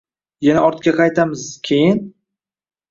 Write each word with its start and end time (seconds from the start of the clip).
Yana 0.47 0.63
ortga 0.69 0.95
qaytamiz 1.01 1.47
keyin 1.71 2.05